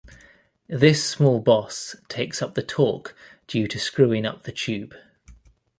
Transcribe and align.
This 0.67 1.07
small 1.07 1.41
boss 1.41 1.95
takes 2.09 2.41
up 2.41 2.55
the 2.55 2.63
torque 2.63 3.15
due 3.45 3.67
to 3.67 3.77
screwing 3.77 4.25
up 4.25 4.41
the 4.41 4.51
tube. 4.51 4.95